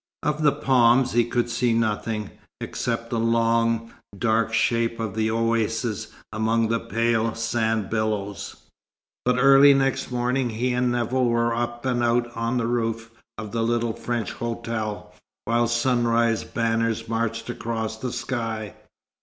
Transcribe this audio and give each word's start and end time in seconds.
Of 0.23 0.41
the 0.41 0.51
palms 0.51 1.11
he 1.11 1.23
could 1.23 1.47
see 1.47 1.73
nothing, 1.75 2.31
except 2.59 3.11
the 3.11 3.19
long, 3.19 3.93
dark 4.17 4.51
shape 4.51 4.99
of 4.99 5.13
the 5.13 5.29
oasis 5.29 6.07
among 6.33 6.69
the 6.69 6.79
pale 6.79 7.35
sand 7.35 7.87
billows; 7.91 8.55
but 9.25 9.35
early 9.37 9.75
next 9.75 10.09
morning 10.09 10.49
he 10.49 10.73
and 10.73 10.91
Nevill 10.91 11.25
were 11.29 11.53
up 11.53 11.85
and 11.85 12.03
out 12.03 12.35
on 12.35 12.57
the 12.57 12.65
roof 12.65 13.11
of 13.37 13.51
the 13.51 13.61
little 13.61 13.93
French 13.93 14.31
hotel, 14.31 15.13
while 15.45 15.67
sunrise 15.67 16.45
banners 16.45 17.07
marched 17.07 17.47
across 17.51 17.95
the 17.99 18.11
sky. 18.11 18.73